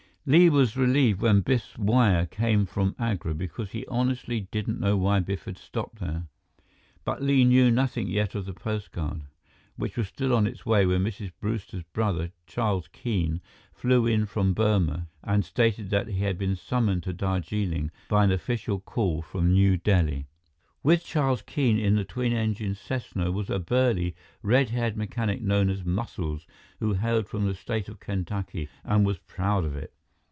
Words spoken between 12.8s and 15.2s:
Keene, flew in from Burma